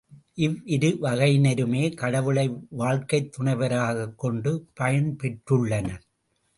இவ்விரு 0.33 0.97
வகையினருமே 1.01 1.95
கடவுளை 1.95 2.57
வாழ்க்கைத் 2.69 3.31
துணைவராகக் 3.37 4.15
கொண்டு 4.15 4.67
பயன் 4.73 5.17
பெற்றுள்ளனர். 5.23 6.01